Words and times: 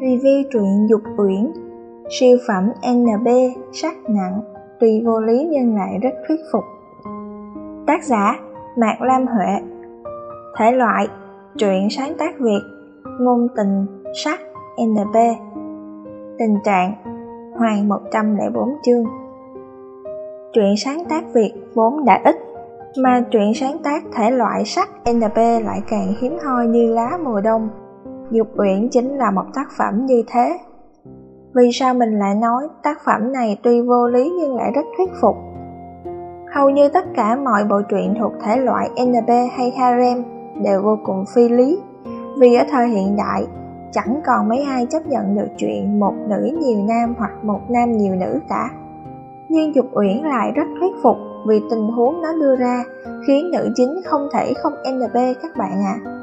Review 0.00 0.42
truyện 0.50 0.86
Dục 0.90 1.00
Uyển. 1.16 1.52
Siêu 2.10 2.38
phẩm 2.48 2.70
NB 2.92 3.28
sắc 3.72 3.96
nặng, 4.08 4.40
Tuy 4.80 5.02
vô 5.04 5.20
lý 5.20 5.48
nhưng 5.50 5.76
lại 5.76 5.98
rất 6.02 6.10
thuyết 6.28 6.40
phục. 6.52 6.64
Tác 7.86 8.04
giả, 8.04 8.38
Mạc 8.76 9.02
Lam 9.02 9.26
Huệ. 9.26 9.60
Thể 10.58 10.72
loại, 10.72 11.08
Truyện 11.58 11.88
sáng 11.90 12.12
tác 12.18 12.38
Việt, 12.40 12.60
Ngôn 13.20 13.48
tình, 13.56 13.86
sắc 14.24 14.40
NB 14.82 15.16
Tình 16.38 16.56
trạng 16.64 16.94
Hoàng 17.58 17.88
104 17.88 18.68
chương. 18.82 19.04
Truyện 20.52 20.74
sáng 20.76 21.04
tác 21.08 21.24
Việt 21.34 21.52
vốn 21.74 22.04
đã 22.04 22.20
ít, 22.24 22.36
mà 23.02 23.24
truyện 23.30 23.52
sáng 23.54 23.78
tác 23.84 24.02
thể 24.14 24.30
loại 24.30 24.64
sắc 24.64 24.88
NB 25.12 25.36
lại 25.36 25.80
càng 25.90 26.14
hiếm 26.20 26.38
hoi 26.44 26.66
như 26.66 26.94
lá 26.94 27.18
mùa 27.24 27.40
đông. 27.40 27.68
Dục 28.30 28.48
Uyển 28.56 28.88
chính 28.90 29.16
là 29.16 29.30
một 29.30 29.44
tác 29.54 29.68
phẩm 29.78 30.06
như 30.06 30.22
thế. 30.26 30.58
Vì 31.54 31.70
sao 31.72 31.94
mình 31.94 32.18
lại 32.18 32.34
nói 32.34 32.68
tác 32.82 32.98
phẩm 33.04 33.32
này 33.32 33.58
tuy 33.62 33.80
vô 33.80 34.06
lý 34.06 34.32
nhưng 34.40 34.56
lại 34.56 34.72
rất 34.74 34.86
thuyết 34.96 35.10
phục? 35.20 35.36
Hầu 36.54 36.70
như 36.70 36.88
tất 36.88 37.04
cả 37.14 37.36
mọi 37.36 37.64
bộ 37.64 37.82
truyện 37.88 38.14
thuộc 38.18 38.32
thể 38.42 38.56
loại 38.56 38.90
NB 39.06 39.30
hay 39.56 39.70
harem 39.70 40.24
đều 40.62 40.82
vô 40.82 40.98
cùng 41.04 41.24
phi 41.34 41.48
lý, 41.48 41.78
vì 42.38 42.54
ở 42.54 42.64
thời 42.70 42.88
hiện 42.88 43.16
đại 43.16 43.46
chẳng 43.92 44.20
còn 44.26 44.48
mấy 44.48 44.62
ai 44.62 44.86
chấp 44.90 45.06
nhận 45.06 45.36
được 45.36 45.48
chuyện 45.56 46.00
một 46.00 46.14
nữ 46.28 46.58
nhiều 46.60 46.78
nam 46.88 47.14
hoặc 47.18 47.44
một 47.44 47.60
nam 47.68 47.92
nhiều 47.92 48.14
nữ 48.14 48.40
cả. 48.48 48.70
Nhưng 49.48 49.74
Dục 49.74 49.86
Uyển 49.92 50.16
lại 50.24 50.52
rất 50.54 50.66
thuyết 50.80 50.92
phục 51.02 51.16
vì 51.46 51.60
tình 51.70 51.88
huống 51.88 52.22
nó 52.22 52.32
đưa 52.32 52.56
ra 52.56 52.84
khiến 53.26 53.50
nữ 53.50 53.68
chính 53.74 54.00
không 54.04 54.28
thể 54.32 54.52
không 54.62 54.72
NB 54.72 55.16
các 55.42 55.56
bạn 55.56 55.82
ạ. 55.84 55.96
À. 56.04 56.19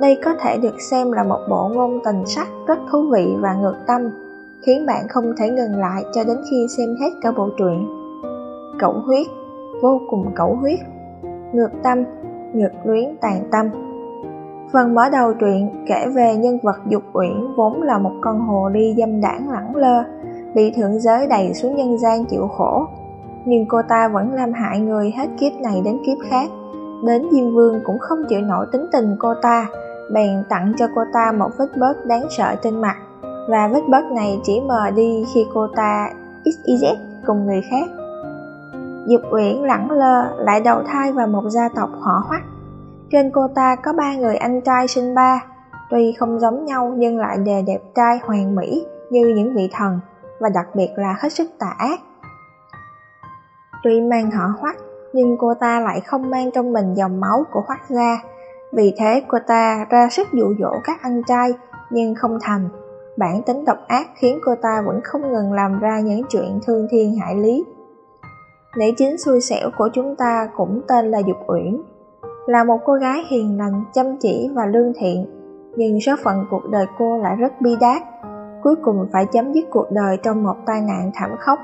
Đây 0.00 0.18
có 0.24 0.34
thể 0.40 0.58
được 0.58 0.80
xem 0.90 1.12
là 1.12 1.24
một 1.24 1.38
bộ 1.50 1.68
ngôn 1.74 1.98
tình 2.04 2.26
sắc 2.26 2.48
rất 2.66 2.78
thú 2.90 2.98
vị 3.12 3.36
và 3.40 3.54
ngược 3.54 3.76
tâm, 3.86 4.10
khiến 4.62 4.86
bạn 4.86 5.08
không 5.08 5.24
thể 5.38 5.50
ngừng 5.50 5.80
lại 5.80 6.04
cho 6.14 6.24
đến 6.24 6.36
khi 6.50 6.66
xem 6.76 6.88
hết 7.00 7.10
cả 7.22 7.32
bộ 7.32 7.48
truyện. 7.58 7.88
Cẩu 8.78 8.92
huyết, 8.92 9.26
vô 9.82 10.00
cùng 10.10 10.30
cẩu 10.34 10.56
huyết, 10.60 10.78
ngược 11.52 11.70
tâm, 11.82 12.04
ngược 12.52 12.72
luyến 12.84 13.16
tàn 13.20 13.48
tâm. 13.52 13.66
Phần 14.72 14.94
mở 14.94 15.08
đầu 15.12 15.32
truyện 15.34 15.84
kể 15.88 16.06
về 16.14 16.36
nhân 16.36 16.58
vật 16.62 16.76
Dục 16.88 17.02
Uyển 17.12 17.54
vốn 17.56 17.82
là 17.82 17.98
một 17.98 18.12
con 18.20 18.40
hồ 18.40 18.68
ly 18.68 18.94
dâm 18.98 19.20
đảng 19.20 19.50
lẳng 19.50 19.76
lơ, 19.76 20.04
bị 20.54 20.70
thượng 20.70 21.00
giới 21.00 21.26
đầy 21.26 21.54
xuống 21.54 21.76
nhân 21.76 21.98
gian 21.98 22.24
chịu 22.24 22.48
khổ. 22.48 22.86
Nhưng 23.44 23.66
cô 23.68 23.82
ta 23.88 24.08
vẫn 24.08 24.32
làm 24.34 24.52
hại 24.52 24.80
người 24.80 25.12
hết 25.16 25.26
kiếp 25.40 25.52
này 25.60 25.82
đến 25.84 25.98
kiếp 26.06 26.18
khác. 26.30 26.50
Đến 27.06 27.22
Diêm 27.32 27.54
Vương 27.54 27.80
cũng 27.84 27.98
không 27.98 28.18
chịu 28.28 28.40
nổi 28.40 28.66
tính 28.72 28.86
tình 28.92 29.16
cô 29.18 29.34
ta, 29.42 29.66
bèn 30.12 30.44
tặng 30.48 30.72
cho 30.78 30.86
cô 30.94 31.02
ta 31.12 31.32
một 31.38 31.50
vết 31.58 31.76
bớt 31.76 32.06
đáng 32.06 32.26
sợ 32.30 32.54
trên 32.62 32.80
mặt 32.80 32.96
và 33.48 33.68
vết 33.68 33.80
bớt 33.88 34.04
này 34.04 34.40
chỉ 34.42 34.60
mờ 34.60 34.90
đi 34.90 35.24
khi 35.34 35.46
cô 35.54 35.66
ta 35.76 36.10
XYZ 36.44 36.94
cùng 37.26 37.46
người 37.46 37.62
khác. 37.70 37.88
Dục 39.06 39.20
Uyển 39.30 39.56
lẳng 39.56 39.90
lơ 39.90 40.36
lại 40.38 40.60
đầu 40.60 40.82
thai 40.86 41.12
vào 41.12 41.26
một 41.26 41.42
gia 41.48 41.68
tộc 41.68 41.90
họ 42.00 42.22
hoắc. 42.28 42.42
Trên 43.10 43.30
cô 43.34 43.48
ta 43.54 43.76
có 43.76 43.92
ba 43.92 44.16
người 44.16 44.36
anh 44.36 44.60
trai 44.60 44.88
sinh 44.88 45.14
ba, 45.14 45.44
tuy 45.90 46.12
không 46.12 46.40
giống 46.40 46.64
nhau 46.64 46.92
nhưng 46.96 47.18
lại 47.18 47.36
đều 47.46 47.62
đẹp 47.66 47.80
trai 47.94 48.18
hoàn 48.22 48.54
mỹ 48.54 48.86
như 49.10 49.32
những 49.36 49.54
vị 49.54 49.68
thần 49.72 50.00
và 50.40 50.48
đặc 50.48 50.66
biệt 50.74 50.88
là 50.96 51.16
hết 51.20 51.32
sức 51.32 51.50
tà 51.58 51.74
ác. 51.78 52.00
Tuy 53.84 54.00
mang 54.00 54.30
họ 54.30 54.44
hoắc 54.60 54.76
nhưng 55.12 55.36
cô 55.38 55.54
ta 55.54 55.80
lại 55.80 56.00
không 56.00 56.30
mang 56.30 56.50
trong 56.50 56.72
mình 56.72 56.94
dòng 56.94 57.20
máu 57.20 57.44
của 57.52 57.62
hoắc 57.66 57.80
gia 57.88 58.18
vì 58.72 58.94
thế 58.98 59.22
cô 59.28 59.38
ta 59.46 59.86
ra 59.90 60.08
sức 60.10 60.28
dụ 60.32 60.54
dỗ 60.60 60.70
các 60.84 61.02
anh 61.02 61.22
trai 61.28 61.54
nhưng 61.90 62.14
không 62.14 62.38
thành. 62.42 62.68
Bản 63.16 63.42
tính 63.42 63.64
độc 63.64 63.78
ác 63.86 64.08
khiến 64.14 64.38
cô 64.44 64.54
ta 64.62 64.82
vẫn 64.86 65.00
không 65.04 65.32
ngừng 65.32 65.52
làm 65.52 65.80
ra 65.80 66.00
những 66.00 66.22
chuyện 66.28 66.60
thương 66.66 66.86
thiên 66.90 67.16
hại 67.20 67.34
lý. 67.34 67.64
Nữ 68.76 68.86
chính 68.96 69.18
xui 69.18 69.40
xẻo 69.40 69.70
của 69.78 69.88
chúng 69.92 70.16
ta 70.16 70.48
cũng 70.56 70.80
tên 70.88 71.10
là 71.10 71.18
Dục 71.18 71.36
Uyển. 71.46 71.82
Là 72.46 72.64
một 72.64 72.78
cô 72.84 72.92
gái 72.92 73.24
hiền 73.30 73.58
lành, 73.58 73.84
chăm 73.92 74.16
chỉ 74.20 74.50
và 74.54 74.66
lương 74.66 74.92
thiện, 74.98 75.26
nhưng 75.76 76.00
số 76.00 76.12
phận 76.24 76.46
cuộc 76.50 76.66
đời 76.70 76.86
cô 76.98 77.18
lại 77.18 77.36
rất 77.36 77.60
bi 77.60 77.76
đát. 77.80 78.02
Cuối 78.62 78.74
cùng 78.82 79.08
phải 79.12 79.26
chấm 79.26 79.52
dứt 79.52 79.64
cuộc 79.70 79.90
đời 79.90 80.16
trong 80.22 80.44
một 80.44 80.54
tai 80.66 80.80
nạn 80.80 81.10
thảm 81.14 81.30
khốc. 81.38 81.58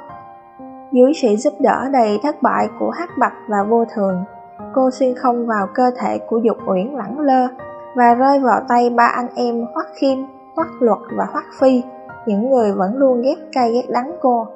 Dưới 0.93 1.13
sự 1.15 1.37
giúp 1.37 1.53
đỡ 1.61 1.89
đầy 1.93 2.19
thất 2.23 2.43
bại 2.43 2.69
của 2.79 2.91
Hắc 2.91 3.11
Bạch 3.19 3.35
và 3.49 3.63
Vô 3.63 3.85
Thường, 3.95 4.25
cô 4.75 4.91
xuyên 4.91 5.15
không 5.15 5.47
vào 5.47 5.67
cơ 5.75 5.91
thể 5.97 6.19
của 6.19 6.39
Dục 6.39 6.57
Uyển 6.67 6.87
lẳng 6.87 7.21
lơ 7.21 7.49
và 7.95 8.15
rơi 8.15 8.41
vào 8.41 8.61
tay 8.69 8.91
ba 8.91 9.07
anh 9.07 9.29
em 9.35 9.67
Hoắc 9.75 9.87
Khiêm, 9.95 10.19
Hoắc 10.57 10.69
Luật 10.81 10.99
và 11.17 11.27
Hoắc 11.33 11.45
Phi, 11.61 11.83
những 12.27 12.51
người 12.51 12.73
vẫn 12.73 12.97
luôn 12.97 13.23
ghét 13.23 13.37
cay 13.53 13.73
ghét 13.73 13.91
đắng 13.91 14.17
cô. 14.21 14.47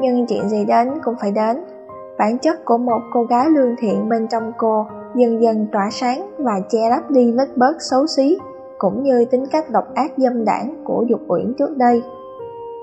Nhưng 0.00 0.26
chuyện 0.26 0.48
gì 0.48 0.64
đến 0.64 0.88
cũng 1.04 1.14
phải 1.20 1.32
đến, 1.32 1.64
bản 2.18 2.38
chất 2.38 2.64
của 2.64 2.78
một 2.78 3.00
cô 3.12 3.24
gái 3.24 3.50
lương 3.50 3.76
thiện 3.78 4.08
bên 4.08 4.28
trong 4.28 4.52
cô 4.58 4.86
dần 5.14 5.42
dần 5.42 5.66
tỏa 5.72 5.88
sáng 5.90 6.30
và 6.38 6.60
che 6.68 6.90
lấp 6.90 7.10
đi 7.10 7.32
vết 7.32 7.56
bớt 7.56 7.76
xấu 7.90 8.06
xí, 8.06 8.38
cũng 8.78 9.02
như 9.02 9.24
tính 9.24 9.44
cách 9.50 9.70
độc 9.70 9.94
ác 9.94 10.12
dâm 10.16 10.44
đảng 10.44 10.84
của 10.84 11.04
Dục 11.08 11.20
Uyển 11.28 11.54
trước 11.58 11.76
đây. 11.76 12.02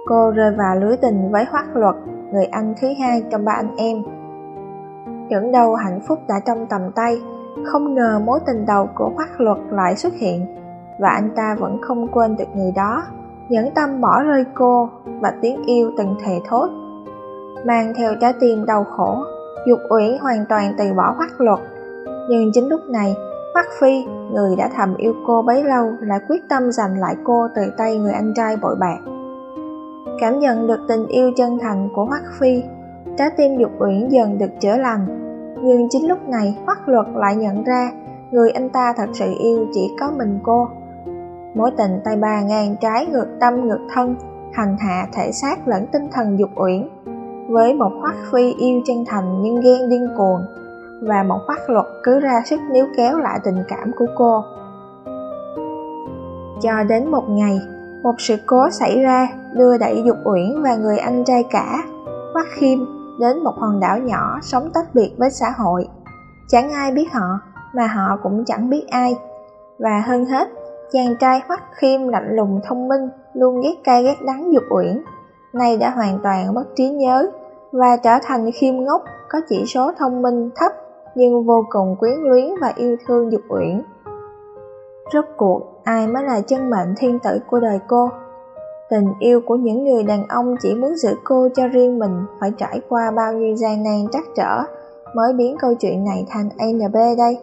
Cô 0.06 0.32
rơi 0.32 0.52
vào 0.58 0.76
lưới 0.76 0.98
tình 0.98 1.32
với 1.32 1.46
Hoắc 1.52 1.76
Luật, 1.76 1.96
người 2.34 2.46
anh 2.46 2.74
thứ 2.82 2.88
hai 3.00 3.24
trong 3.32 3.46
ba 3.46 3.52
anh 3.52 3.76
em 3.78 4.04
những 5.32 5.52
đâu 5.52 5.76
hạnh 5.76 6.00
phúc 6.08 6.20
đã 6.28 6.36
trong 6.46 6.66
tầm 6.70 6.82
tay, 6.96 7.22
không 7.66 7.96
ngờ 7.96 8.22
mối 8.26 8.40
tình 8.48 8.66
đầu 8.66 8.90
của 8.96 9.12
Hoắc 9.16 9.42
Luật 9.42 9.58
lại 9.70 9.96
xuất 9.96 10.14
hiện, 10.14 10.46
và 11.00 11.10
anh 11.10 11.30
ta 11.36 11.56
vẫn 11.60 11.82
không 11.82 12.08
quên 12.08 12.36
được 12.38 12.56
người 12.56 12.72
đó, 12.76 13.04
nhẫn 13.50 13.70
tâm 13.76 14.02
bỏ 14.02 14.24
rơi 14.24 14.46
cô 14.56 14.90
và 15.22 15.34
tiếng 15.42 15.64
yêu 15.66 15.92
từng 15.98 16.16
thề 16.26 16.40
thốt. 16.48 16.70
Mang 17.66 17.94
theo 17.98 18.14
trái 18.22 18.34
tim 18.40 18.66
đau 18.66 18.84
khổ, 18.84 19.18
Dục 19.68 19.80
Uyển 19.90 20.18
hoàn 20.22 20.46
toàn 20.50 20.74
từ 20.78 20.94
bỏ 20.98 21.14
Hoắc 21.18 21.42
Luật, 21.42 21.60
nhưng 22.30 22.52
chính 22.54 22.70
lúc 22.70 22.82
này, 22.90 23.16
Hoắc 23.54 23.66
Phi, 23.80 24.06
người 24.34 24.56
đã 24.56 24.70
thầm 24.76 24.96
yêu 24.96 25.14
cô 25.28 25.42
bấy 25.42 25.64
lâu, 25.64 25.92
lại 26.02 26.20
quyết 26.30 26.42
tâm 26.50 26.72
giành 26.72 27.00
lại 27.00 27.16
cô 27.24 27.48
từ 27.56 27.62
tay 27.78 27.98
người 27.98 28.14
anh 28.14 28.34
trai 28.36 28.58
bội 28.58 28.76
bạc. 28.80 28.98
Cảm 30.20 30.40
nhận 30.40 30.68
được 30.68 30.80
tình 30.88 31.08
yêu 31.08 31.32
chân 31.36 31.60
thành 31.62 31.90
của 31.96 32.06
Hoắc 32.06 32.24
Phi, 32.40 32.64
trái 33.18 33.30
tim 33.38 33.58
Dục 33.58 33.72
Uyển 33.80 34.10
dần 34.10 34.38
được 34.38 34.60
chữa 34.60 34.78
lành, 34.78 35.06
nhưng 35.64 35.88
chính 35.90 36.08
lúc 36.08 36.30
này 36.30 36.58
Hoắc 36.66 36.90
Luật 36.90 37.06
lại 37.16 37.36
nhận 37.36 37.64
ra 37.64 37.92
người 38.32 38.52
anh 38.52 38.70
ta 38.70 38.94
thật 38.98 39.10
sự 39.14 39.34
yêu 39.40 39.68
chỉ 39.74 39.92
có 40.00 40.12
mình 40.18 40.40
cô. 40.44 40.68
Mối 41.54 41.72
tình 41.78 41.92
tay 42.04 42.16
ba 42.16 42.42
ngàn 42.42 42.76
trái 42.82 43.06
ngược 43.06 43.28
tâm 43.40 43.68
ngược 43.68 43.80
thân, 43.94 44.16
hành 44.54 44.78
hạ 44.80 45.08
thể 45.14 45.32
xác 45.32 45.68
lẫn 45.68 45.86
tinh 45.92 46.08
thần 46.12 46.40
dục 46.40 46.50
uyển. 46.56 46.90
Với 47.50 47.74
một 47.74 47.92
Hoắc 48.02 48.16
Phi 48.32 48.54
yêu 48.54 48.82
chân 48.86 49.06
thành 49.08 49.42
nhưng 49.42 49.56
ghen 49.62 49.90
điên 49.90 50.08
cuồng, 50.18 50.42
và 51.02 51.24
một 51.24 51.40
Hoắc 51.48 51.70
Luật 51.70 51.86
cứ 52.04 52.20
ra 52.20 52.42
sức 52.46 52.60
níu 52.72 52.86
kéo 52.98 53.18
lại 53.18 53.40
tình 53.44 53.64
cảm 53.68 53.92
của 53.98 54.06
cô. 54.18 54.42
Cho 56.62 56.84
đến 56.90 57.12
một 57.12 57.24
ngày, 57.30 57.60
một 58.04 58.16
sự 58.18 58.36
cố 58.46 58.70
xảy 58.70 59.02
ra 59.02 59.28
đưa 59.54 59.78
đẩy 59.78 60.04
Dục 60.06 60.18
Uyển 60.26 60.62
và 60.64 60.76
người 60.76 60.98
anh 60.98 61.24
trai 61.24 61.44
cả, 61.44 61.84
Hoắc 62.34 62.46
Khiêm 62.50 62.80
đến 63.22 63.44
một 63.44 63.54
hòn 63.58 63.80
đảo 63.80 63.98
nhỏ 63.98 64.40
sống 64.42 64.70
tách 64.74 64.96
biệt 64.96 65.16
với 65.18 65.30
xã 65.30 65.54
hội. 65.58 65.88
Chẳng 66.48 66.72
ai 66.72 66.92
biết 66.92 67.14
họ, 67.14 67.40
mà 67.74 67.88
họ 67.88 68.18
cũng 68.24 68.46
chẳng 68.46 68.70
biết 68.70 68.86
ai. 68.90 69.16
Và 69.80 70.04
hơn 70.06 70.26
hết, 70.26 70.48
chàng 70.92 71.16
trai 71.20 71.42
hoắc 71.48 71.62
khiêm 71.74 72.08
lạnh 72.08 72.36
lùng 72.36 72.60
thông 72.64 72.88
minh, 72.88 73.10
luôn 73.34 73.62
ghét 73.62 73.76
cay 73.84 74.04
ghét 74.04 74.16
đắng 74.26 74.54
dục 74.54 74.64
uyển, 74.70 75.04
nay 75.54 75.78
đã 75.78 75.90
hoàn 75.90 76.20
toàn 76.24 76.54
mất 76.54 76.64
trí 76.76 76.90
nhớ 76.90 77.32
và 77.72 77.98
trở 78.04 78.18
thành 78.24 78.52
khiêm 78.52 78.84
ngốc 78.84 79.04
có 79.30 79.40
chỉ 79.50 79.66
số 79.68 79.92
thông 79.98 80.22
minh 80.22 80.50
thấp 80.56 80.72
nhưng 81.16 81.46
vô 81.46 81.66
cùng 81.70 81.96
quyến 82.00 82.20
luyến 82.20 82.46
và 82.62 82.74
yêu 82.76 82.96
thương 83.08 83.32
dục 83.32 83.42
uyển. 83.50 83.82
Rốt 85.14 85.26
cuộc, 85.38 85.62
ai 85.84 86.08
mới 86.08 86.24
là 86.24 86.42
chân 86.42 86.70
mệnh 86.70 86.94
thiên 86.98 87.20
tử 87.20 87.40
của 87.48 87.60
đời 87.60 87.80
cô? 87.88 88.10
Tình 88.92 89.14
yêu 89.20 89.42
của 89.46 89.56
những 89.56 89.84
người 89.84 90.04
đàn 90.04 90.28
ông 90.28 90.56
chỉ 90.62 90.76
muốn 90.76 90.96
giữ 90.96 91.16
cô 91.24 91.48
cho 91.56 91.68
riêng 91.68 92.00
mình 92.00 92.26
phải 92.40 92.52
trải 92.58 92.82
qua 92.90 93.12
bao 93.12 93.34
nhiêu 93.34 93.56
gian 93.56 93.84
nan 93.84 94.08
trắc 94.12 94.24
trở 94.36 94.64
mới 95.16 95.34
biến 95.34 95.56
câu 95.60 95.74
chuyện 95.74 96.06
này 96.06 96.26
thành 96.30 96.50
NB 96.74 96.96
đây. 97.18 97.38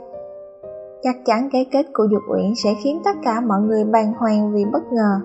Chắc 1.02 1.16
chắn 1.24 1.48
cái 1.52 1.66
kết 1.72 1.86
của 1.92 2.04
Dục 2.10 2.22
Uyển 2.28 2.54
sẽ 2.64 2.74
khiến 2.82 3.00
tất 3.04 3.16
cả 3.24 3.40
mọi 3.40 3.60
người 3.60 3.84
bàng 3.84 4.12
hoàng 4.18 4.52
vì 4.52 4.64
bất 4.64 4.92
ngờ, 4.92 5.20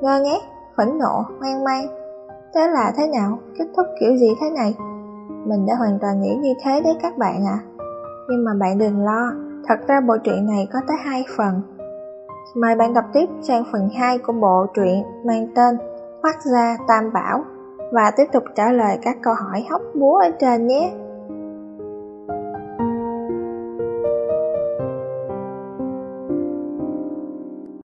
ngơ 0.00 0.20
ngác, 0.20 0.42
phẫn 0.76 0.98
nộ, 0.98 1.24
hoang 1.40 1.64
mang. 1.64 1.86
Thế 2.54 2.68
là 2.68 2.92
thế 2.96 3.06
nào? 3.06 3.38
Kết 3.58 3.64
thúc 3.76 3.86
kiểu 4.00 4.16
gì 4.16 4.34
thế 4.40 4.50
này? 4.50 4.76
Mình 5.44 5.66
đã 5.66 5.74
hoàn 5.74 5.98
toàn 6.00 6.22
nghĩ 6.22 6.34
như 6.34 6.54
thế 6.64 6.80
đấy 6.80 6.94
các 7.02 7.18
bạn 7.18 7.46
ạ. 7.46 7.58
À. 7.58 7.64
Nhưng 8.28 8.44
mà 8.44 8.54
bạn 8.60 8.78
đừng 8.78 9.04
lo, 9.04 9.32
thật 9.66 9.76
ra 9.86 10.00
bộ 10.00 10.16
truyện 10.24 10.46
này 10.46 10.68
có 10.72 10.78
tới 10.88 10.96
hai 11.04 11.24
phần 11.36 11.62
Mời 12.54 12.74
bạn 12.74 12.94
đọc 12.94 13.04
tiếp 13.12 13.26
sang 13.42 13.64
phần 13.72 13.88
2 13.88 14.18
của 14.18 14.32
bộ 14.32 14.66
truyện 14.74 15.02
mang 15.24 15.46
tên 15.54 15.76
Hoác 16.22 16.42
gia 16.44 16.76
Tam 16.88 17.12
Bảo 17.12 17.44
và 17.92 18.10
tiếp 18.16 18.24
tục 18.32 18.44
trả 18.54 18.72
lời 18.72 18.98
các 19.02 19.16
câu 19.22 19.34
hỏi 19.34 19.64
hóc 19.70 19.82
búa 19.94 20.16
ở 20.16 20.30
trên 20.40 20.66
nhé. 20.66 20.92